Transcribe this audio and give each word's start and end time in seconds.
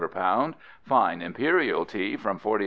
per 0.01 0.07
Pound, 0.21 0.55
fine 0.81 1.21
Imperial 1.21 1.85
Tea 1.85 2.17
from 2.17 2.39
40 2.39 2.55
s. 2.55 2.59